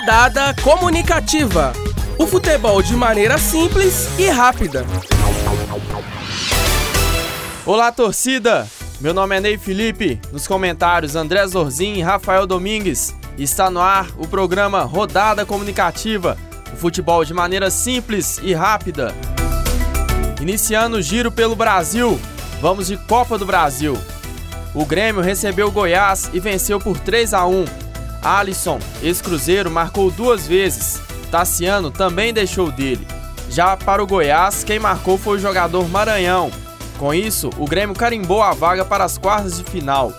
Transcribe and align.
Rodada 0.00 0.54
Comunicativa. 0.62 1.74
O 2.18 2.26
futebol 2.26 2.80
de 2.80 2.96
maneira 2.96 3.36
simples 3.36 4.08
e 4.18 4.30
rápida. 4.30 4.86
Olá, 7.66 7.92
torcida! 7.92 8.66
Meu 8.98 9.12
nome 9.12 9.36
é 9.36 9.40
Ney 9.40 9.58
Felipe. 9.58 10.18
Nos 10.32 10.46
comentários, 10.46 11.16
André 11.16 11.46
Zorzin 11.46 11.96
e 11.96 12.00
Rafael 12.00 12.46
Domingues. 12.46 13.14
Está 13.36 13.70
no 13.70 13.78
ar 13.78 14.08
o 14.16 14.26
programa 14.26 14.84
Rodada 14.84 15.44
Comunicativa. 15.44 16.38
O 16.72 16.76
futebol 16.76 17.22
de 17.22 17.34
maneira 17.34 17.70
simples 17.70 18.40
e 18.42 18.54
rápida. 18.54 19.14
Iniciando 20.40 20.96
o 20.96 21.02
giro 21.02 21.30
pelo 21.30 21.54
Brasil. 21.54 22.18
Vamos 22.62 22.86
de 22.86 22.96
Copa 22.96 23.36
do 23.36 23.44
Brasil. 23.44 23.98
O 24.74 24.86
Grêmio 24.86 25.20
recebeu 25.20 25.70
Goiás 25.70 26.30
e 26.32 26.40
venceu 26.40 26.80
por 26.80 26.98
3 26.98 27.34
a 27.34 27.44
1. 27.44 27.79
Alisson, 28.22 28.78
ex-cruzeiro, 29.02 29.70
marcou 29.70 30.10
duas 30.10 30.46
vezes. 30.46 31.00
Tassiano 31.30 31.90
também 31.90 32.32
deixou 32.32 32.70
dele. 32.70 33.06
Já 33.48 33.76
para 33.76 34.02
o 34.02 34.06
Goiás, 34.06 34.62
quem 34.62 34.78
marcou 34.78 35.18
foi 35.18 35.36
o 35.36 35.40
jogador 35.40 35.88
Maranhão. 35.88 36.50
Com 36.98 37.14
isso, 37.14 37.50
o 37.58 37.66
Grêmio 37.66 37.96
carimbou 37.96 38.42
a 38.42 38.52
vaga 38.52 38.84
para 38.84 39.04
as 39.04 39.16
quartas 39.16 39.56
de 39.56 39.64
final. 39.64 40.12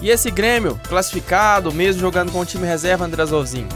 E 0.00 0.10
esse 0.10 0.30
Grêmio, 0.30 0.78
classificado, 0.88 1.72
mesmo 1.72 2.00
jogando 2.00 2.30
com 2.32 2.40
o 2.40 2.44
time 2.44 2.66
reserva, 2.66 3.04
André 3.04 3.24
Zorzinho? 3.24 3.68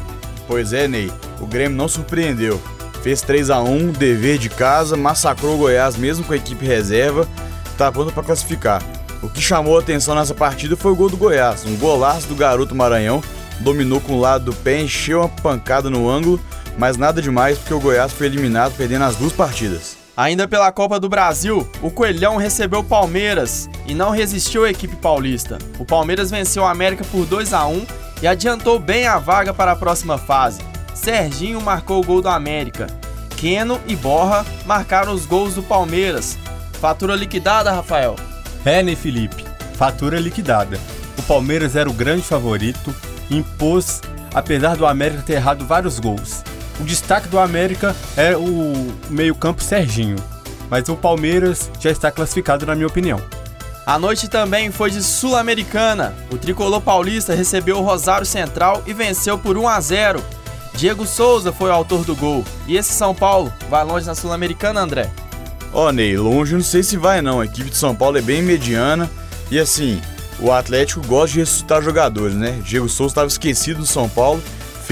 Pois 0.46 0.72
é, 0.72 0.86
Ney. 0.86 1.10
O 1.40 1.46
Grêmio 1.46 1.76
não 1.76 1.88
surpreendeu. 1.88 2.60
Fez 3.02 3.20
3 3.22 3.50
a 3.50 3.60
1 3.60 3.92
dever 3.92 4.38
de 4.38 4.48
casa, 4.48 4.96
massacrou 4.96 5.54
o 5.54 5.58
Goiás 5.58 5.96
mesmo 5.96 6.24
com 6.24 6.32
a 6.32 6.36
equipe 6.36 6.64
reserva, 6.64 7.26
tá 7.76 7.90
pronto 7.90 8.12
para 8.12 8.22
classificar. 8.22 8.80
O 9.20 9.28
que 9.28 9.40
chamou 9.40 9.76
a 9.76 9.80
atenção 9.80 10.14
nessa 10.14 10.34
partida 10.34 10.76
foi 10.76 10.92
o 10.92 10.96
gol 10.96 11.08
do 11.08 11.16
Goiás, 11.16 11.64
um 11.64 11.76
golaço 11.76 12.28
do 12.28 12.36
garoto 12.36 12.74
Maranhão, 12.74 13.22
dominou 13.62 14.00
com 14.00 14.14
o 14.14 14.20
lado 14.20 14.46
do 14.46 14.54
pé, 14.54 14.80
encheu 14.80 15.20
uma 15.20 15.28
pancada 15.28 15.88
no 15.88 16.08
ângulo, 16.08 16.40
mas 16.76 16.96
nada 16.96 17.22
demais 17.22 17.58
porque 17.58 17.74
o 17.74 17.80
Goiás 17.80 18.12
foi 18.12 18.26
eliminado 18.26 18.74
perdendo 18.76 19.04
as 19.04 19.16
duas 19.16 19.32
partidas. 19.32 19.96
Ainda 20.14 20.46
pela 20.46 20.70
Copa 20.70 21.00
do 21.00 21.08
Brasil, 21.08 21.66
o 21.80 21.90
Coelhão 21.90 22.36
recebeu 22.36 22.80
o 22.80 22.84
Palmeiras 22.84 23.68
e 23.86 23.94
não 23.94 24.10
resistiu 24.10 24.64
à 24.64 24.70
equipe 24.70 24.94
paulista. 24.96 25.56
O 25.78 25.86
Palmeiras 25.86 26.30
venceu 26.30 26.64
o 26.64 26.66
América 26.66 27.02
por 27.10 27.24
2 27.24 27.54
a 27.54 27.66
1 27.66 27.86
e 28.20 28.26
adiantou 28.26 28.78
bem 28.78 29.06
a 29.06 29.18
vaga 29.18 29.54
para 29.54 29.72
a 29.72 29.76
próxima 29.76 30.18
fase. 30.18 30.60
Serginho 30.94 31.62
marcou 31.62 32.02
o 32.02 32.04
gol 32.04 32.20
do 32.20 32.28
América. 32.28 32.86
Queno 33.38 33.80
e 33.86 33.96
Borra 33.96 34.44
marcaram 34.66 35.14
os 35.14 35.24
gols 35.24 35.54
do 35.54 35.62
Palmeiras. 35.62 36.38
Fatura 36.74 37.16
liquidada, 37.16 37.72
Rafael? 37.72 38.14
É, 38.64 38.82
né, 38.82 38.94
Felipe? 38.94 39.44
Fatura 39.74 40.20
liquidada. 40.20 40.78
O 41.18 41.22
Palmeiras 41.22 41.74
era 41.74 41.88
o 41.88 41.92
grande 41.92 42.22
favorito, 42.22 42.94
impôs, 43.36 44.00
apesar 44.34 44.76
do 44.76 44.86
América 44.86 45.22
ter 45.22 45.34
errado 45.34 45.66
vários 45.66 45.98
gols. 45.98 46.42
O 46.80 46.84
destaque 46.84 47.28
do 47.28 47.38
América 47.38 47.94
é 48.16 48.36
o 48.36 48.92
meio-campo 49.10 49.62
Serginho, 49.62 50.16
mas 50.70 50.88
o 50.88 50.96
Palmeiras 50.96 51.70
já 51.78 51.90
está 51.90 52.10
classificado, 52.10 52.66
na 52.66 52.74
minha 52.74 52.86
opinião. 52.86 53.20
A 53.84 53.98
noite 53.98 54.28
também 54.28 54.70
foi 54.70 54.90
de 54.90 55.02
Sul-Americana. 55.02 56.14
O 56.30 56.38
tricolor 56.38 56.80
paulista 56.80 57.34
recebeu 57.34 57.78
o 57.78 57.82
Rosário 57.82 58.24
Central 58.24 58.82
e 58.86 58.94
venceu 58.94 59.36
por 59.36 59.58
1 59.58 59.68
a 59.68 59.80
0. 59.80 60.24
Diego 60.74 61.04
Souza 61.04 61.52
foi 61.52 61.68
o 61.68 61.72
autor 61.72 62.04
do 62.04 62.14
gol. 62.14 62.44
E 62.66 62.76
esse 62.76 62.92
São 62.92 63.14
Paulo 63.14 63.52
vai 63.68 63.84
longe 63.84 64.06
na 64.06 64.14
Sul-Americana, 64.14 64.80
André? 64.80 65.10
Ó, 65.72 65.88
oh, 65.88 65.92
Ney, 65.92 66.16
longe 66.16 66.54
não 66.54 66.62
sei 66.62 66.82
se 66.82 66.96
vai 66.96 67.20
não. 67.20 67.40
A 67.40 67.44
equipe 67.44 67.70
de 67.70 67.76
São 67.76 67.94
Paulo 67.94 68.18
é 68.18 68.22
bem 68.22 68.40
mediana 68.40 69.10
e 69.50 69.58
assim, 69.58 70.00
o 70.42 70.52
Atlético 70.52 71.06
gosta 71.06 71.34
de 71.34 71.40
ressuscitar 71.40 71.82
jogadores, 71.82 72.34
né? 72.34 72.60
Diego 72.64 72.88
Souza 72.88 73.12
estava 73.12 73.28
esquecido 73.28 73.78
do 73.78 73.86
São 73.86 74.08
Paulo 74.08 74.42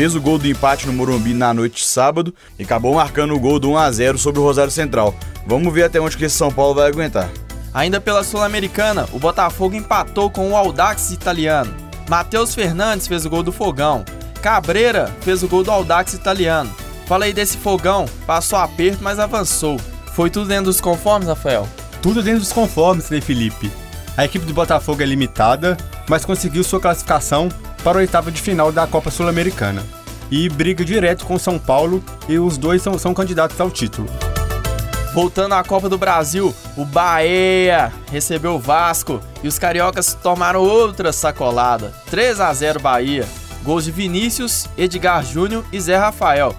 fez 0.01 0.15
o 0.15 0.21
gol 0.21 0.39
do 0.39 0.47
empate 0.47 0.87
no 0.87 0.95
Morumbi 0.95 1.35
na 1.35 1.53
noite 1.53 1.83
de 1.83 1.85
sábado 1.85 2.35
e 2.59 2.63
acabou 2.63 2.95
marcando 2.95 3.35
o 3.35 3.39
gol 3.39 3.59
do 3.59 3.71
1 3.73 3.77
a 3.77 3.93
0 3.93 4.19
sobre 4.19 4.41
o 4.41 4.43
Rosário 4.43 4.73
Central. 4.73 5.15
Vamos 5.47 5.75
ver 5.75 5.85
até 5.85 6.01
onde 6.01 6.17
que 6.17 6.25
esse 6.25 6.37
São 6.37 6.51
Paulo 6.51 6.75
vai 6.75 6.89
aguentar. 6.89 7.29
Ainda 7.75 8.01
pela 8.01 8.25
Sul-Americana, 8.25 9.07
o 9.13 9.19
Botafogo 9.19 9.75
empatou 9.75 10.31
com 10.31 10.51
o 10.51 10.57
Audax 10.57 11.11
italiano. 11.11 11.75
Matheus 12.09 12.55
Fernandes 12.55 13.07
fez 13.07 13.27
o 13.27 13.31
gol 13.31 13.43
do 13.43 13.53
Fogão. 13.53 14.05
Cabreira 14.41 15.15
fez 15.21 15.43
o 15.43 15.49
gol 15.49 15.63
do 15.63 15.71
Audax 15.71 16.15
italiano. 16.15 16.71
Falei 17.07 17.33
desse 17.33 17.59
fogão, 17.59 18.07
passou 18.27 18.59
aperto, 18.59 19.03
mas 19.03 19.19
avançou. 19.19 19.79
Foi 20.15 20.31
tudo 20.31 20.47
dentro 20.47 20.65
dos 20.67 20.81
conformes, 20.81 21.29
Rafael? 21.29 21.69
Tudo 22.01 22.23
dentro 22.23 22.41
dos 22.41 22.53
conformes, 22.53 23.11
né, 23.11 23.21
Felipe? 23.21 23.71
A 24.21 24.27
equipe 24.27 24.45
do 24.45 24.53
Botafogo 24.53 25.01
é 25.03 25.07
limitada, 25.07 25.79
mas 26.07 26.27
conseguiu 26.27 26.63
sua 26.63 26.79
classificação 26.79 27.49
para 27.83 27.97
a 27.97 28.03
oitava 28.03 28.31
de 28.31 28.39
final 28.39 28.71
da 28.71 28.87
Copa 28.87 29.11
Sul-Americana. 29.11 29.83
E 30.31 30.47
briga 30.47 30.85
direto 30.85 31.25
com 31.25 31.39
São 31.39 31.59
Paulo 31.59 32.05
e 32.29 32.39
os 32.39 32.59
dois 32.59 32.83
são, 32.83 32.99
são 32.99 33.15
candidatos 33.15 33.59
ao 33.59 33.71
título. 33.71 34.07
Voltando 35.15 35.55
à 35.55 35.65
Copa 35.65 35.89
do 35.89 35.97
Brasil, 35.97 36.55
o 36.77 36.85
Bahia 36.85 37.91
recebeu 38.13 38.57
o 38.57 38.59
Vasco 38.59 39.23
e 39.43 39.49
os 39.49 39.59
cariocas 39.59 40.13
tomaram 40.13 40.61
outra 40.61 41.15
sacolada. 41.15 41.91
3 42.11 42.41
a 42.41 42.53
0 42.53 42.79
Bahia. 42.79 43.27
Gols 43.63 43.87
de 43.87 43.91
Vinícius, 43.91 44.69
Edgar 44.77 45.25
Júnior 45.25 45.65
e 45.73 45.81
Zé 45.81 45.97
Rafael. 45.97 46.55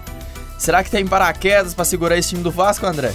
Será 0.58 0.82
que 0.82 0.90
tem 0.90 1.06
paraquedas 1.06 1.74
para 1.74 1.84
segurar 1.84 2.18
esse 2.18 2.30
time 2.30 2.42
do 2.42 2.50
Vasco, 2.50 2.84
André? 2.84 3.12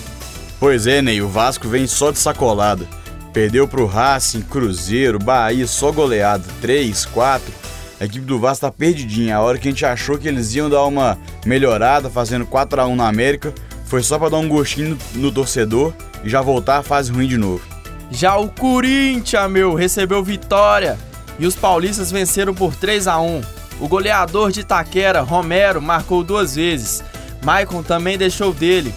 Pois 0.57 0.87
é, 0.87 1.01
Ney, 1.01 1.21
o 1.21 1.27
Vasco 1.27 1.67
vem 1.67 1.85
só 1.85 2.11
de 2.11 2.17
sacolada. 2.17 2.87
Perdeu 3.37 3.67
pro 3.67 3.85
Racing, 3.85 4.41
Cruzeiro, 4.41 5.19
Bahia, 5.19 5.67
só 5.67 5.91
goleada. 5.91 6.43
3, 6.59 7.05
4. 7.05 7.53
A 8.01 8.05
equipe 8.05 8.25
do 8.25 8.39
Vasco 8.39 8.65
tá 8.65 8.71
perdidinha. 8.71 9.37
A 9.37 9.41
hora 9.41 9.59
que 9.59 9.67
a 9.67 9.71
gente 9.71 9.85
achou 9.85 10.17
que 10.17 10.27
eles 10.27 10.55
iam 10.55 10.67
dar 10.67 10.83
uma 10.85 11.15
melhorada, 11.45 12.09
fazendo 12.09 12.47
4 12.47 12.81
a 12.81 12.87
1 12.87 12.95
na 12.95 13.07
América, 13.07 13.53
foi 13.85 14.01
só 14.01 14.17
para 14.17 14.29
dar 14.29 14.37
um 14.37 14.49
gostinho 14.49 14.97
no, 15.13 15.21
no 15.21 15.31
torcedor 15.31 15.93
e 16.23 16.29
já 16.31 16.41
voltar 16.41 16.79
à 16.79 16.81
fase 16.81 17.11
ruim 17.11 17.27
de 17.27 17.37
novo. 17.37 17.61
Já 18.09 18.35
o 18.37 18.49
Corinthians, 18.49 19.51
meu, 19.51 19.75
recebeu 19.75 20.23
vitória 20.23 20.97
e 21.37 21.45
os 21.45 21.55
paulistas 21.55 22.09
venceram 22.09 22.55
por 22.55 22.73
3 22.73 23.05
a 23.05 23.19
1. 23.19 23.41
O 23.79 23.87
goleador 23.87 24.51
de 24.51 24.61
Itaquera, 24.61 25.21
Romero, 25.21 25.79
marcou 25.79 26.23
duas 26.23 26.55
vezes. 26.55 27.03
Maicon 27.45 27.83
também 27.83 28.17
deixou 28.17 28.51
dele. 28.51 28.91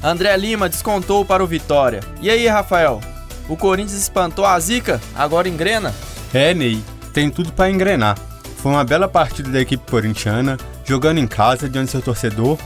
André 0.00 0.36
Lima 0.36 0.68
descontou 0.68 1.24
para 1.24 1.42
o 1.42 1.48
Vitória. 1.48 1.98
E 2.20 2.30
aí, 2.30 2.46
Rafael? 2.46 3.00
O 3.52 3.56
Corinthians 3.56 4.00
espantou 4.00 4.46
a 4.46 4.58
zica, 4.58 4.98
agora 5.14 5.46
engrena? 5.46 5.94
É, 6.32 6.54
Ney, 6.54 6.82
tem 7.12 7.28
tudo 7.28 7.52
para 7.52 7.70
engrenar. 7.70 8.16
Foi 8.56 8.72
uma 8.72 8.82
bela 8.82 9.06
partida 9.06 9.50
da 9.50 9.60
equipe 9.60 9.90
corintiana, 9.90 10.56
jogando 10.86 11.18
em 11.18 11.26
casa 11.26 11.68
diante 11.68 11.88
do 11.88 11.90
seu 11.90 12.00
torcedor, 12.00 12.58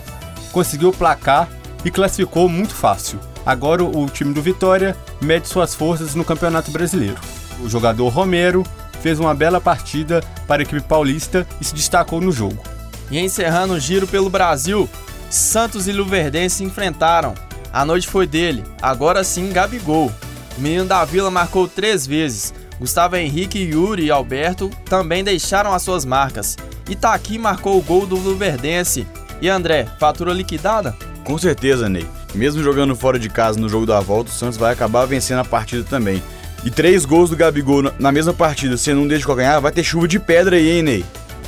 conseguiu 0.53 0.93
placar 0.93 1.49
e 1.85 1.91
classificou 1.91 2.49
muito 2.49 2.73
fácil. 2.73 3.19
Agora 3.45 3.83
o 3.83 4.07
time 4.09 4.33
do 4.33 4.41
Vitória 4.41 4.97
mede 5.21 5.49
suas 5.49 5.75
forças 5.75 6.15
no 6.15 6.25
Campeonato 6.25 6.71
Brasileiro. 6.71 7.19
O 7.61 7.69
jogador 7.69 8.07
Romero 8.07 8.63
fez 9.01 9.19
uma 9.19 9.35
bela 9.35 9.61
partida 9.61 10.23
para 10.47 10.63
a 10.63 10.65
equipe 10.65 10.83
paulista 10.83 11.45
e 11.61 11.65
se 11.65 11.75
destacou 11.75 12.21
no 12.21 12.31
jogo. 12.31 12.63
E 13.11 13.19
encerrando 13.19 13.75
o 13.75 13.81
giro 13.81 14.07
pelo 14.07 14.31
Brasil, 14.31 14.89
Santos 15.31 15.89
e 15.89 15.93
Luverdense 15.93 16.59
se 16.59 16.65
enfrentaram. 16.65 17.35
A 17.73 17.85
noite 17.85 18.07
foi 18.07 18.25
dele, 18.25 18.63
agora 18.81 19.25
sim 19.25 19.53
Gabigol. 19.53 20.13
O 20.56 20.61
menino 20.61 20.84
da 20.84 21.05
Vila 21.05 21.31
marcou 21.31 21.69
três 21.69 22.06
vezes, 22.06 22.55
Gustavo 22.78 23.17
Henrique, 23.17 23.59
Yuri 23.59 24.05
e 24.06 24.11
Alberto 24.11 24.71
também 24.84 25.25
deixaram 25.25 25.72
as 25.72 25.83
suas 25.83 26.05
marcas. 26.05 26.56
Itaqui 26.89 27.39
marcou 27.39 27.78
o 27.78 27.83
gol 27.83 28.06
do 28.06 28.17
Luverdense. 28.17 29.06
E 29.41 29.49
André, 29.49 29.87
fatura 29.99 30.33
liquidada? 30.33 30.97
Com 31.25 31.37
certeza, 31.37 31.89
Ney. 31.89 32.06
Mesmo 32.34 32.62
jogando 32.62 32.95
fora 32.95 33.19
de 33.19 33.28
casa 33.28 33.59
no 33.59 33.69
jogo 33.69 33.87
da 33.87 34.00
volta, 34.00 34.31
o 34.31 34.33
Santos 34.33 34.56
vai 34.56 34.72
acabar 34.72 35.05
vencendo 35.06 35.41
a 35.41 35.45
partida 35.45 35.84
também. 35.84 36.22
E 36.65 36.71
três 36.71 37.05
gols 37.05 37.31
do 37.31 37.37
Gabigol 37.37 37.93
na 37.99 38.11
mesma 38.11 38.33
partida, 38.33 38.77
sendo 38.77 39.00
um 39.00 39.06
deles 39.06 39.21
de 39.21 39.27
calcanhar, 39.27 39.61
vai 39.61 39.72
ter 39.72 39.84
chuva 39.84 40.09
de 40.09 40.19
pedra 40.19 40.56
aí, 40.56 40.71
hein, 40.71 40.83
Ney? 40.83 41.05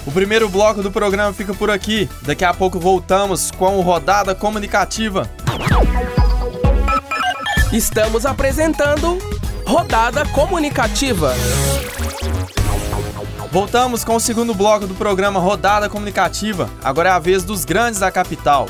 O 0.07 0.13
primeiro 0.13 0.49
bloco 0.49 0.83
do 0.83 0.91
programa 0.91 1.33
fica 1.33 1.53
por 1.55 1.71
aqui. 1.71 2.09
Daqui 2.23 2.45
a 2.45 2.55
pouco 2.55 2.79
voltamos 2.79 3.51
com 3.51 3.77
o 3.77 3.81
Rodada 3.81 4.35
Comunicativa. 4.35 5.29
Estamos 7.73 8.25
apresentando 8.25 9.19
Rodada 9.67 10.25
Comunicativa. 10.25 11.35
Voltamos 13.53 14.03
com 14.03 14.17
o 14.17 14.21
segundo 14.21 14.55
bloco 14.55 14.87
do 14.87 14.95
programa 14.95 15.39
Rodada 15.39 15.87
Comunicativa. 15.87 16.71
Agora 16.83 17.11
é 17.11 17.13
a 17.13 17.19
vez 17.19 17.45
dos 17.45 17.67
grandes 17.67 18.01
da 18.01 18.11
capital. 18.11 18.67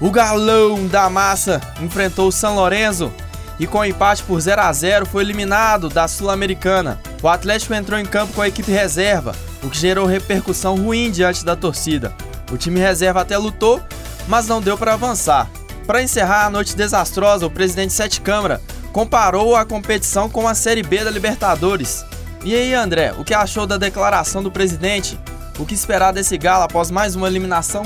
O 0.00 0.10
galão 0.10 0.86
da 0.86 1.10
massa 1.10 1.60
enfrentou 1.82 2.28
o 2.28 2.32
São 2.32 2.54
Lourenço 2.54 3.12
e 3.60 3.66
com 3.66 3.84
empate 3.84 4.22
por 4.22 4.40
0 4.40 4.62
a 4.62 4.72
0 4.72 5.04
foi 5.04 5.24
eliminado 5.24 5.90
da 5.90 6.08
Sul-Americana. 6.08 6.98
O 7.22 7.28
Atlético 7.28 7.74
entrou 7.74 8.00
em 8.00 8.06
campo 8.06 8.32
com 8.32 8.40
a 8.40 8.48
equipe 8.48 8.72
reserva, 8.72 9.34
o 9.62 9.68
que 9.68 9.76
gerou 9.76 10.06
repercussão 10.06 10.74
ruim 10.74 11.10
diante 11.10 11.44
da 11.44 11.54
torcida. 11.54 12.14
O 12.50 12.56
time 12.56 12.80
reserva 12.80 13.20
até 13.20 13.36
lutou, 13.36 13.82
mas 14.26 14.46
não 14.46 14.62
deu 14.62 14.78
para 14.78 14.94
avançar. 14.94 15.50
Para 15.88 16.02
encerrar 16.02 16.44
a 16.44 16.50
noite 16.50 16.76
desastrosa, 16.76 17.46
o 17.46 17.50
presidente 17.50 17.94
Sete 17.94 18.20
Câmara 18.20 18.60
comparou 18.92 19.56
a 19.56 19.64
competição 19.64 20.28
com 20.28 20.46
a 20.46 20.54
Série 20.54 20.82
B 20.82 21.02
da 21.02 21.10
Libertadores. 21.10 22.04
E 22.44 22.54
aí, 22.54 22.74
André, 22.74 23.14
o 23.16 23.24
que 23.24 23.32
achou 23.32 23.66
da 23.66 23.78
declaração 23.78 24.42
do 24.42 24.50
presidente? 24.50 25.18
o 25.58 25.64
que 25.64 25.74
esperar 25.74 26.12
desse 26.12 26.36
Galo 26.36 26.64
após 26.64 26.90
mais 26.90 27.16
uma 27.16 27.26
eliminação? 27.26 27.84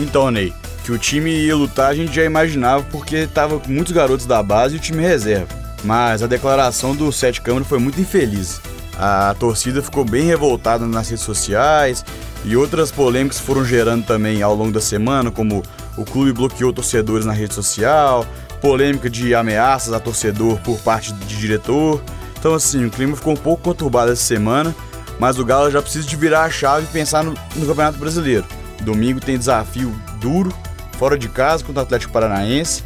Então, 0.00 0.32
Ney, 0.32 0.52
que 0.84 0.90
o 0.90 0.98
time 0.98 1.30
ia 1.30 1.54
lutar 1.54 1.90
a 1.90 1.94
gente 1.94 2.12
já 2.12 2.24
imaginava 2.24 2.84
porque 2.90 3.28
tava 3.28 3.60
com 3.60 3.70
muitos 3.70 3.92
garotos 3.92 4.26
da 4.26 4.42
base 4.42 4.74
e 4.74 4.78
o 4.78 4.80
time 4.80 5.00
reserva. 5.00 5.46
Mas 5.84 6.24
a 6.24 6.26
declaração 6.26 6.94
do 6.94 7.10
Sete 7.12 7.40
Câmara 7.40 7.64
foi 7.64 7.78
muito 7.78 8.00
infeliz. 8.00 8.60
A 8.98 9.32
torcida 9.38 9.80
ficou 9.80 10.04
bem 10.04 10.24
revoltada 10.24 10.86
nas 10.86 11.08
redes 11.08 11.24
sociais 11.24 12.04
e 12.44 12.56
outras 12.56 12.90
polêmicas 12.90 13.40
foram 13.40 13.64
gerando 13.64 14.04
também 14.04 14.42
ao 14.42 14.54
longo 14.54 14.72
da 14.72 14.80
semana, 14.80 15.30
como 15.30 15.62
o 15.96 16.04
clube 16.04 16.32
bloqueou 16.32 16.72
torcedores 16.72 17.24
na 17.24 17.32
rede 17.32 17.54
social, 17.54 18.26
polêmica 18.60 19.08
de 19.08 19.34
ameaças 19.34 19.92
a 19.92 20.00
torcedor 20.00 20.58
por 20.60 20.78
parte 20.80 21.12
de 21.12 21.36
diretor. 21.36 22.02
Então, 22.38 22.54
assim, 22.54 22.84
o 22.84 22.90
clima 22.90 23.16
ficou 23.16 23.32
um 23.32 23.36
pouco 23.36 23.62
conturbado 23.62 24.12
essa 24.12 24.22
semana, 24.22 24.74
mas 25.18 25.38
o 25.38 25.44
Galo 25.44 25.70
já 25.70 25.80
precisa 25.80 26.06
de 26.06 26.16
virar 26.16 26.44
a 26.44 26.50
chave 26.50 26.84
e 26.84 26.92
pensar 26.92 27.24
no, 27.24 27.34
no 27.56 27.66
Campeonato 27.66 27.98
Brasileiro. 27.98 28.44
Domingo 28.82 29.20
tem 29.20 29.38
desafio 29.38 29.94
duro, 30.20 30.52
fora 30.98 31.16
de 31.16 31.28
casa, 31.28 31.64
contra 31.64 31.82
o 31.82 31.84
Atlético 31.84 32.12
Paranaense. 32.12 32.82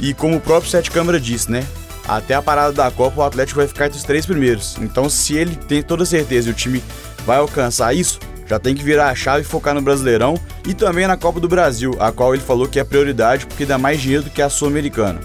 E 0.00 0.14
como 0.14 0.36
o 0.36 0.40
próprio 0.40 0.70
Sete 0.70 0.90
Câmara 0.90 1.20
disse, 1.20 1.50
né? 1.50 1.66
Até 2.08 2.34
a 2.34 2.42
parada 2.42 2.72
da 2.72 2.90
Copa, 2.90 3.20
o 3.20 3.24
Atlético 3.24 3.58
vai 3.58 3.68
ficar 3.68 3.86
entre 3.86 3.98
os 3.98 4.04
três 4.04 4.24
primeiros. 4.24 4.76
Então, 4.80 5.08
se 5.08 5.36
ele 5.36 5.54
tem 5.54 5.82
toda 5.82 6.04
certeza 6.06 6.48
e 6.48 6.52
o 6.52 6.54
time 6.54 6.82
vai 7.26 7.38
alcançar 7.38 7.94
isso, 7.94 8.18
já 8.52 8.58
tem 8.58 8.74
que 8.74 8.84
virar 8.84 9.08
a 9.08 9.14
chave 9.14 9.40
e 9.40 9.48
focar 9.48 9.74
no 9.74 9.80
Brasileirão 9.80 10.38
e 10.68 10.74
também 10.74 11.06
na 11.06 11.16
Copa 11.16 11.40
do 11.40 11.48
Brasil, 11.48 11.96
a 11.98 12.12
qual 12.12 12.34
ele 12.34 12.42
falou 12.42 12.68
que 12.68 12.78
é 12.78 12.84
prioridade 12.84 13.46
porque 13.46 13.64
dá 13.64 13.78
mais 13.78 13.98
dinheiro 13.98 14.24
do 14.24 14.28
que 14.28 14.42
a 14.42 14.50
Sul-Americana. 14.50 15.20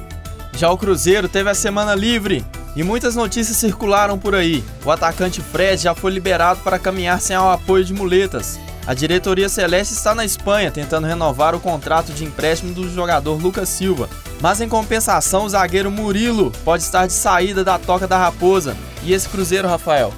Já 0.55 0.71
o 0.71 0.77
Cruzeiro 0.77 1.27
teve 1.27 1.49
a 1.49 1.53
semana 1.53 1.93
livre 1.93 2.45
e 2.73 2.83
muitas 2.83 3.17
notícias 3.17 3.57
circularam 3.57 4.17
por 4.17 4.33
aí. 4.33 4.63
O 4.85 4.89
atacante 4.89 5.41
Fred 5.41 5.83
já 5.83 5.93
foi 5.93 6.09
liberado 6.11 6.61
para 6.61 6.79
caminhar 6.79 7.19
sem 7.19 7.35
o 7.35 7.49
apoio 7.49 7.83
de 7.83 7.93
muletas. 7.93 8.57
A 8.87 8.93
diretoria 8.93 9.49
celeste 9.49 9.93
está 9.93 10.15
na 10.15 10.23
Espanha 10.23 10.71
tentando 10.71 11.05
renovar 11.05 11.53
o 11.53 11.59
contrato 11.59 12.13
de 12.13 12.23
empréstimo 12.23 12.73
do 12.73 12.89
jogador 12.89 13.35
Lucas 13.41 13.67
Silva. 13.67 14.07
Mas 14.39 14.61
em 14.61 14.69
compensação, 14.69 15.43
o 15.43 15.49
zagueiro 15.49 15.91
Murilo 15.91 16.49
pode 16.63 16.83
estar 16.83 17.05
de 17.05 17.13
saída 17.13 17.61
da 17.61 17.77
toca 17.77 18.07
da 18.07 18.17
Raposa. 18.17 18.77
E 19.03 19.11
esse 19.11 19.27
Cruzeiro, 19.27 19.67
Rafael? 19.67 20.13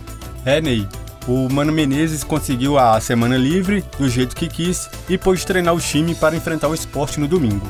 É, 0.46 0.62
Ney. 0.62 0.88
O 1.28 1.48
Mano 1.52 1.72
Menezes 1.72 2.24
conseguiu 2.24 2.78
a 2.78 3.00
semana 3.00 3.38
livre 3.38 3.84
do 3.98 4.10
jeito 4.10 4.36
que 4.36 4.48
quis 4.48 4.90
e 5.08 5.18
pôde 5.18 5.46
treinar 5.46 5.76
o 5.76 5.80
time 5.80 6.16
para 6.16 6.36
enfrentar 6.36 6.68
o 6.68 6.74
esporte 6.74 7.20
no 7.20 7.28
domingo. 7.28 7.68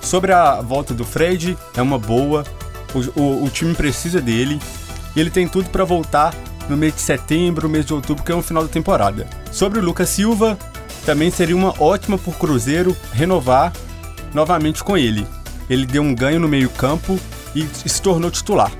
Sobre 0.00 0.32
a 0.32 0.60
volta 0.60 0.94
do 0.94 1.04
Fred, 1.04 1.58
é 1.76 1.82
uma 1.82 1.98
boa, 1.98 2.44
o, 2.94 3.20
o, 3.20 3.44
o 3.44 3.50
time 3.50 3.74
precisa 3.74 4.20
dele 4.20 4.60
e 5.14 5.20
ele 5.20 5.30
tem 5.30 5.48
tudo 5.48 5.68
para 5.70 5.84
voltar 5.84 6.34
no 6.68 6.76
mês 6.76 6.94
de 6.94 7.00
setembro, 7.00 7.68
mês 7.68 7.84
de 7.86 7.92
outubro, 7.92 8.22
que 8.22 8.32
é 8.32 8.34
o 8.34 8.42
final 8.42 8.62
da 8.62 8.68
temporada. 8.68 9.26
Sobre 9.50 9.78
o 9.78 9.82
Lucas 9.82 10.08
Silva, 10.08 10.58
também 11.04 11.30
seria 11.30 11.56
uma 11.56 11.74
ótima 11.80 12.18
por 12.18 12.36
Cruzeiro 12.36 12.96
renovar 13.12 13.72
novamente 14.34 14.82
com 14.82 14.96
ele. 14.96 15.26
Ele 15.68 15.86
deu 15.86 16.02
um 16.02 16.14
ganho 16.14 16.40
no 16.40 16.48
meio-campo 16.48 17.18
e 17.54 17.66
se 17.88 18.00
tornou 18.00 18.30
titular. 18.30 18.70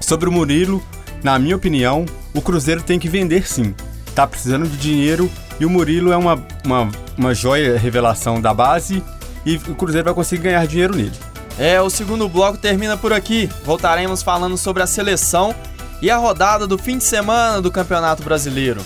Sobre 0.00 0.28
o 0.28 0.32
Murilo, 0.32 0.82
na 1.22 1.38
minha 1.38 1.56
opinião, 1.56 2.04
o 2.36 2.42
Cruzeiro 2.42 2.82
tem 2.82 2.98
que 2.98 3.08
vender 3.08 3.48
sim. 3.48 3.74
Tá 4.14 4.26
precisando 4.26 4.68
de 4.68 4.76
dinheiro 4.76 5.30
e 5.58 5.66
o 5.66 5.70
Murilo 5.70 6.12
é 6.12 6.16
uma, 6.16 6.42
uma, 6.64 6.90
uma 7.16 7.34
joia 7.34 7.78
revelação 7.78 8.40
da 8.40 8.52
base 8.52 9.02
e 9.44 9.56
o 9.56 9.74
Cruzeiro 9.74 10.04
vai 10.04 10.14
conseguir 10.14 10.42
ganhar 10.42 10.66
dinheiro 10.66 10.94
nele. 10.94 11.12
É, 11.58 11.80
o 11.80 11.88
segundo 11.88 12.28
bloco 12.28 12.58
termina 12.58 12.96
por 12.96 13.12
aqui. 13.12 13.48
Voltaremos 13.64 14.22
falando 14.22 14.58
sobre 14.58 14.82
a 14.82 14.86
seleção 14.86 15.54
e 16.02 16.10
a 16.10 16.16
rodada 16.16 16.66
do 16.66 16.76
fim 16.76 16.98
de 16.98 17.04
semana 17.04 17.62
do 17.62 17.70
Campeonato 17.70 18.22
Brasileiro. 18.22 18.82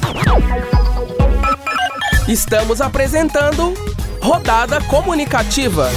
Estamos 2.28 2.80
apresentando 2.80 3.74
Rodada 4.22 4.80
Comunicativa. 4.82 5.90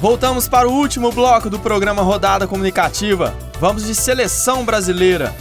Voltamos 0.00 0.48
para 0.48 0.66
o 0.66 0.72
último 0.72 1.12
bloco 1.12 1.50
do 1.50 1.58
programa 1.58 2.00
Rodada 2.00 2.46
Comunicativa. 2.46 3.34
Vamos 3.60 3.84
de 3.84 3.94
seleção 3.94 4.64
brasileira. 4.64 5.34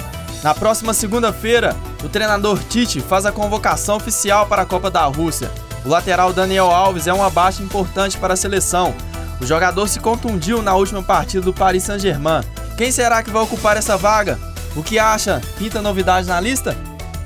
Na 0.43 0.53
próxima 0.53 0.93
segunda-feira, 0.93 1.75
o 2.03 2.09
treinador 2.09 2.59
Tite 2.69 2.99
faz 2.99 3.25
a 3.25 3.31
convocação 3.31 3.95
oficial 3.95 4.47
para 4.47 4.63
a 4.63 4.65
Copa 4.65 4.91
da 4.91 5.05
Rússia. 5.05 5.49
O 5.85 5.89
lateral 5.89 6.33
Daniel 6.33 6.69
Alves 6.71 7.07
é 7.07 7.13
uma 7.13 7.29
baixa 7.29 7.63
importante 7.63 8.17
para 8.17 8.33
a 8.33 8.37
seleção. 8.37 8.93
O 9.39 9.45
jogador 9.45 9.87
se 9.87 9.99
contundiu 9.99 10.61
na 10.61 10.75
última 10.75 11.01
partida 11.01 11.43
do 11.43 11.53
Paris 11.53 11.83
Saint-Germain 11.83 12.43
quem 12.79 12.93
será 12.93 13.21
que 13.21 13.29
vai 13.29 13.43
ocupar 13.43 13.75
essa 13.75 13.97
vaga? 13.97 14.39
O 14.73 14.81
que 14.81 14.97
acha? 14.97 15.41
Pinta 15.57 15.81
novidade 15.81 16.25
na 16.25 16.39
lista? 16.39 16.77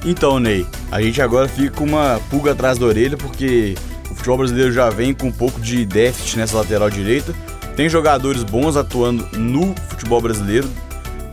Então, 0.04 0.40
Ney, 0.40 0.66
a 0.92 1.00
gente 1.00 1.22
agora 1.22 1.48
fica 1.48 1.78
com 1.78 1.84
uma 1.84 2.20
pulga 2.32 2.54
atrás 2.54 2.80
da 2.80 2.88
orelha 2.88 3.16
porque 3.16 3.76
futebol 4.24 4.38
brasileiro 4.38 4.72
já 4.72 4.90
vem 4.90 5.14
com 5.14 5.28
um 5.28 5.32
pouco 5.34 5.60
de 5.60 5.86
déficit 5.86 6.38
nessa 6.38 6.56
lateral 6.56 6.90
direita. 6.90 7.34
Tem 7.76 7.90
jogadores 7.90 8.42
bons 8.42 8.78
atuando 8.78 9.28
no 9.38 9.76
futebol 9.90 10.22
brasileiro, 10.22 10.70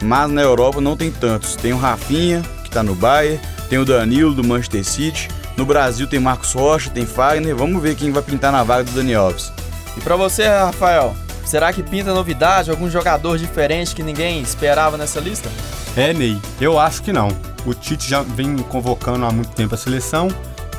mas 0.03 0.29
na 0.29 0.43
Europa 0.43 0.81
não 0.81 0.97
tem 0.97 1.09
tantos. 1.09 1.55
Tem 1.55 1.73
o 1.73 1.77
Rafinha, 1.77 2.43
que 2.63 2.69
está 2.69 2.83
no 2.83 2.97
Bayern, 2.97 3.41
tem 3.69 3.79
o 3.79 3.85
Danilo 3.85 4.35
do 4.35 4.43
Manchester 4.43 4.85
City. 4.85 5.29
No 5.57 5.65
Brasil 5.65 6.09
tem 6.09 6.19
Marcos 6.19 6.53
Rocha, 6.53 6.91
tem 6.91 7.07
Fagner. 7.07 7.55
Vamos 7.55 7.81
ver 7.81 7.95
quem 7.95 8.11
vai 8.11 8.25
pintar 8.25 8.51
na 8.51 8.65
vaga 8.65 8.83
do 8.83 8.91
Dani 8.91 9.15
Alves. 9.15 9.53
E 9.97 10.01
para 10.01 10.17
você, 10.17 10.49
Rafael, 10.49 11.15
Será 11.45 11.73
que 11.73 11.83
pinta 11.83 12.15
novidade, 12.15 12.71
algum 12.71 12.89
jogador 12.89 13.37
diferente 13.37 13.93
que 13.93 14.05
ninguém 14.05 14.41
esperava 14.41 14.97
nessa 14.97 15.19
lista? 15.19 15.51
É, 15.97 16.13
Ney, 16.13 16.41
eu 16.61 16.79
acho 16.79 17.03
que 17.03 17.13
não. 17.13 17.27
O 17.67 17.75
Tite 17.75 18.09
já 18.09 18.23
vem 18.23 18.57
convocando 18.59 19.27
há 19.27 19.33
muito 19.33 19.51
tempo 19.51 19.75
a 19.75 19.79
seleção 19.79 20.29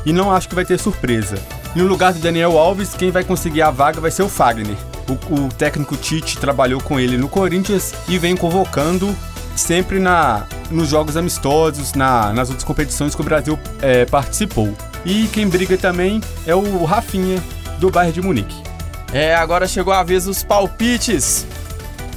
e 0.06 0.14
não 0.14 0.32
acho 0.32 0.48
que 0.48 0.56
vai 0.56 0.64
ter 0.64 0.80
surpresa. 0.80 1.36
No 1.74 1.86
lugar 1.88 2.12
do 2.12 2.20
Daniel 2.20 2.58
Alves, 2.58 2.94
quem 2.94 3.12
vai 3.12 3.24
conseguir 3.24 3.62
a 3.62 3.72
vaga 3.72 4.02
vai 4.02 4.12
ser 4.12 4.24
o 4.24 4.30
Fagner. 4.30 4.76
O, 5.08 5.46
o 5.46 5.50
técnico 5.50 5.96
Tite 5.96 6.38
trabalhou 6.38 6.82
com 6.82 7.00
ele 7.00 7.18
no 7.18 7.30
Corinthians 7.30 7.94
e 8.10 8.18
vem 8.18 8.36
convocando 8.36 9.16
sempre 9.56 10.00
na, 10.00 10.46
nos 10.70 10.90
jogos 10.90 11.16
amistosos, 11.16 11.94
na, 11.94 12.34
nas 12.34 12.50
outras 12.50 12.66
competições 12.66 13.16
que 13.16 13.22
o 13.22 13.24
Brasil 13.24 13.58
é, 13.82 14.06
participou. 14.06 14.74
E 15.06 15.28
quem 15.28 15.48
briga 15.48 15.78
também 15.78 16.22
é 16.46 16.54
o 16.54 16.84
Rafinha, 16.84 17.42
do 17.80 17.90
bairro 17.90 18.12
de 18.12 18.22
Munique. 18.22 18.56
É, 19.14 19.34
agora 19.36 19.68
chegou 19.68 19.94
a 19.94 20.04
vez 20.04 20.26
dos 20.26 20.44
palpites. 20.44 21.46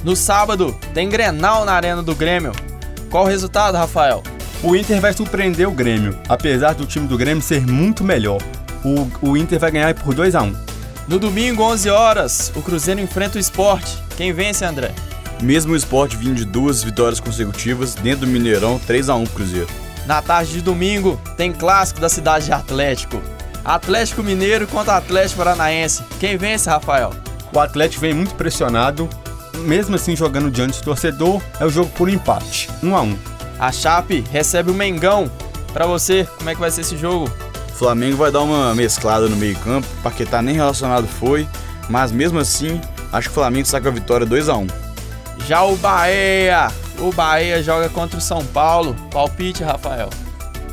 No 0.03 0.15
sábado, 0.15 0.77
tem 0.93 1.09
Grenal 1.09 1.65
na 1.65 1.73
Arena 1.73 2.03
do 2.03 2.13
Grêmio. 2.13 2.51
Qual 3.09 3.23
o 3.23 3.27
resultado, 3.27 3.75
Rafael? 3.75 4.21
O 4.61 4.75
Inter 4.75 4.99
vai 4.99 5.13
surpreender 5.13 5.67
o 5.67 5.71
Grêmio, 5.71 6.17
apesar 6.27 6.73
do 6.73 6.85
time 6.85 7.07
do 7.07 7.17
Grêmio 7.17 7.41
ser 7.41 7.65
muito 7.65 8.03
melhor. 8.03 8.41
O, 8.85 9.29
o 9.31 9.35
Inter 9.35 9.59
vai 9.59 9.71
ganhar 9.71 9.95
por 9.95 10.13
2 10.13 10.35
a 10.35 10.43
1 10.43 10.55
No 11.07 11.17
domingo, 11.17 11.63
11 11.63 11.89
horas, 11.89 12.53
o 12.55 12.61
Cruzeiro 12.61 13.01
enfrenta 13.01 13.37
o 13.37 13.41
Esporte. 13.41 13.97
Quem 14.15 14.31
vence, 14.31 14.63
André? 14.63 14.93
Mesmo 15.41 15.73
o 15.73 15.75
Esporte 15.75 16.15
vindo 16.15 16.35
de 16.35 16.45
duas 16.45 16.83
vitórias 16.83 17.19
consecutivas, 17.19 17.95
dentro 17.95 18.27
do 18.27 18.31
Mineirão, 18.31 18.79
3 18.85 19.09
a 19.09 19.15
1 19.15 19.25
Cruzeiro. 19.25 19.67
Na 20.05 20.21
tarde 20.21 20.53
de 20.53 20.61
domingo, 20.61 21.19
tem 21.35 21.51
clássico 21.51 21.99
da 21.99 22.07
cidade 22.07 22.45
de 22.45 22.51
Atlético. 22.51 23.19
Atlético 23.63 24.21
Mineiro 24.21 24.67
contra 24.67 24.97
Atlético 24.97 25.39
Paranaense. 25.39 26.03
Quem 26.19 26.37
vence, 26.37 26.69
Rafael? 26.69 27.11
O 27.51 27.59
Atlético 27.59 28.01
vem 28.01 28.13
muito 28.13 28.35
pressionado, 28.35 29.09
mesmo 29.61 29.95
assim 29.95 30.15
jogando 30.15 30.51
diante 30.51 30.77
do 30.77 30.83
torcedor, 30.83 31.41
é 31.59 31.65
o 31.65 31.69
jogo 31.69 31.89
por 31.91 32.07
empate, 32.07 32.69
1 32.83 32.87
um 32.87 32.95
a 32.95 33.01
1 33.01 33.05
um. 33.05 33.17
A 33.57 33.71
Chape 33.71 34.23
recebe 34.31 34.69
o 34.69 34.75
Mengão. 34.75 35.31
Para 35.73 35.87
você, 35.87 36.27
como 36.37 36.49
é 36.51 36.53
que 36.53 36.59
vai 36.59 36.69
ser 36.69 36.81
esse 36.81 36.95
jogo? 36.95 37.31
O 37.75 37.77
Flamengo 37.77 38.15
vai 38.15 38.31
dar 38.31 38.39
uma 38.39 38.73
mesclada 38.73 39.27
no 39.27 39.35
meio-campo, 39.35 39.85
Paquetá 40.01 40.41
nem 40.41 40.55
relacionado 40.55 41.05
foi, 41.07 41.45
mas 41.89 42.09
mesmo 42.09 42.39
assim, 42.39 42.79
acho 43.11 43.27
que 43.27 43.33
o 43.33 43.35
Flamengo 43.35 43.67
saca 43.67 43.89
a 43.89 43.91
vitória 43.91 44.25
2 44.25 44.47
a 44.47 44.55
1 44.55 44.67
Já 45.45 45.61
o 45.61 45.75
Bahia, 45.75 46.69
o 46.97 47.11
Bahia 47.11 47.61
joga 47.61 47.89
contra 47.89 48.17
o 48.17 48.21
São 48.21 48.45
Paulo. 48.45 48.95
Palpite, 49.11 49.61
Rafael. 49.61 50.09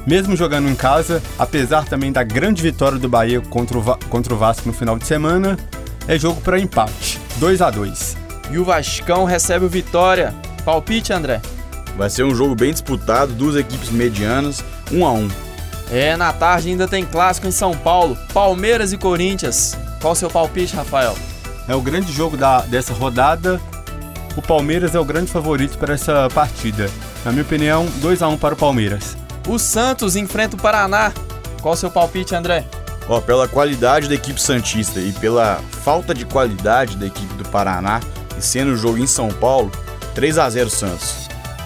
Mesmo 0.06 0.36
jogando 0.36 0.68
em 0.68 0.76
casa, 0.76 1.20
apesar 1.36 1.86
também 1.86 2.12
da 2.12 2.22
grande 2.22 2.62
vitória 2.62 3.00
do 3.00 3.08
Bahia 3.08 3.40
contra 3.40 3.76
o, 3.76 3.98
contra 4.08 4.32
o 4.32 4.38
Vasco 4.38 4.68
no 4.68 4.72
final 4.72 4.96
de 4.96 5.04
semana, 5.04 5.58
é 6.06 6.16
jogo 6.16 6.40
para 6.40 6.60
empate, 6.60 7.18
2 7.38 7.62
a 7.62 7.70
2 7.70 8.16
E 8.52 8.58
o 8.58 8.64
Vascão 8.64 9.24
recebe 9.24 9.64
o 9.64 9.68
Vitória. 9.68 10.32
Palpite, 10.64 11.12
André? 11.12 11.42
Vai 11.96 12.08
ser 12.08 12.22
um 12.22 12.32
jogo 12.32 12.54
bem 12.54 12.70
disputado, 12.70 13.32
duas 13.32 13.56
equipes 13.56 13.90
medianas, 13.90 14.64
1 14.92 15.04
a 15.04 15.12
1 15.14 15.51
É, 15.92 16.16
na 16.16 16.32
tarde 16.32 16.70
ainda 16.70 16.88
tem 16.88 17.04
clássico 17.04 17.46
em 17.46 17.50
São 17.50 17.76
Paulo, 17.76 18.16
Palmeiras 18.32 18.94
e 18.94 18.96
Corinthians. 18.96 19.76
Qual 20.00 20.14
o 20.14 20.16
seu 20.16 20.30
palpite, 20.30 20.74
Rafael? 20.74 21.14
É 21.68 21.74
o 21.74 21.82
grande 21.82 22.10
jogo 22.10 22.34
da, 22.34 22.62
dessa 22.62 22.94
rodada. 22.94 23.60
O 24.34 24.40
Palmeiras 24.40 24.94
é 24.94 24.98
o 24.98 25.04
grande 25.04 25.30
favorito 25.30 25.76
para 25.76 25.92
essa 25.92 26.30
partida. 26.30 26.88
Na 27.26 27.30
minha 27.30 27.42
opinião, 27.42 27.84
2 28.00 28.22
a 28.22 28.28
1 28.28 28.38
para 28.38 28.54
o 28.54 28.56
Palmeiras. 28.56 29.18
O 29.46 29.58
Santos 29.58 30.16
enfrenta 30.16 30.56
o 30.56 30.62
Paraná. 30.62 31.12
Qual 31.60 31.74
o 31.74 31.76
seu 31.76 31.90
palpite, 31.90 32.34
André? 32.34 32.64
Ó, 33.06 33.20
pela 33.20 33.46
qualidade 33.46 34.08
da 34.08 34.14
equipe 34.14 34.40
Santista 34.40 34.98
e 34.98 35.12
pela 35.12 35.60
falta 35.84 36.14
de 36.14 36.24
qualidade 36.24 36.96
da 36.96 37.06
equipe 37.06 37.34
do 37.34 37.46
Paraná, 37.50 38.00
e 38.38 38.40
sendo 38.40 38.72
o 38.72 38.76
jogo 38.76 38.96
em 38.96 39.06
São 39.06 39.28
Paulo, 39.28 39.70
3 40.14 40.38
a 40.38 40.48
0 40.48 40.70
Santos. 40.70 41.21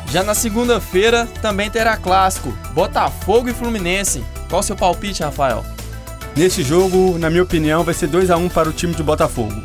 Já 0.09 0.23
na 0.23 0.35
segunda-feira 0.35 1.27
também 1.43 1.71
terá 1.71 1.97
clássico, 1.97 2.53
Botafogo 2.73 3.49
e 3.49 3.55
Fluminense. 3.55 4.25
Qual 4.49 4.61
o 4.61 4.65
seu 4.65 4.77
palpite, 4.77 5.23
Rafael? 5.23 5.65
Nesse 6.37 6.63
jogo, 6.63 7.19
na 7.19 7.31
minha 7.31 7.43
opinião, 7.43 7.83
vai 7.83 7.95
ser 7.95 8.07
2 8.07 8.31
a 8.31 8.37
1 8.37 8.49
para 8.51 8.69
o 8.69 8.73
time 8.73 8.95
de 8.95 9.03
Botafogo. 9.03 9.61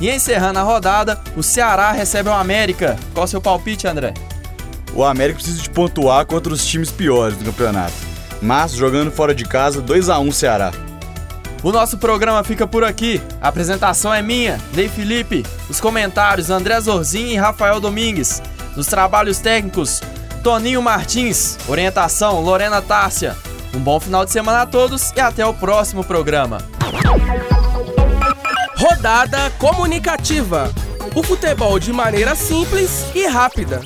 E 0.00 0.10
encerrando 0.10 0.58
a 0.58 0.62
rodada, 0.62 1.18
o 1.36 1.42
Ceará 1.42 1.92
recebe 1.92 2.28
o 2.28 2.32
América. 2.32 2.98
Qual 3.14 3.24
o 3.24 3.28
seu 3.28 3.40
palpite, 3.40 3.86
André? 3.86 4.12
O 4.94 5.04
América 5.04 5.38
precisa 5.38 5.62
de 5.62 5.70
pontuar 5.70 6.26
contra 6.26 6.52
os 6.52 6.66
times 6.66 6.90
piores 6.90 7.36
do 7.38 7.44
campeonato. 7.44 7.94
Mas 8.42 8.72
jogando 8.72 9.10
fora 9.10 9.34
de 9.34 9.44
casa, 9.44 9.80
2 9.80 10.10
a 10.10 10.18
1 10.18 10.32
Ceará. 10.32 10.72
O 11.62 11.72
nosso 11.72 11.96
programa 11.96 12.44
fica 12.44 12.66
por 12.66 12.84
aqui. 12.84 13.20
A 13.40 13.48
apresentação 13.48 14.12
é 14.12 14.20
minha, 14.20 14.60
Ney 14.74 14.88
Felipe. 14.88 15.44
Os 15.70 15.80
comentários, 15.80 16.50
André 16.50 16.78
Zorzin 16.80 17.28
e 17.28 17.36
Rafael 17.36 17.80
Domingues. 17.80 18.42
Nos 18.76 18.86
trabalhos 18.86 19.38
técnicos, 19.38 20.02
Toninho 20.42 20.82
Martins. 20.82 21.58
Orientação, 21.66 22.40
Lorena 22.40 22.82
Tárcia. 22.82 23.34
Um 23.74 23.80
bom 23.80 23.98
final 23.98 24.24
de 24.24 24.30
semana 24.30 24.62
a 24.62 24.66
todos 24.66 25.12
e 25.16 25.20
até 25.20 25.44
o 25.44 25.54
próximo 25.54 26.04
programa. 26.04 26.58
Rodada 28.76 29.50
comunicativa. 29.58 30.70
O 31.14 31.22
futebol 31.22 31.78
de 31.78 31.92
maneira 31.92 32.34
simples 32.34 33.06
e 33.14 33.26
rápida. 33.26 33.80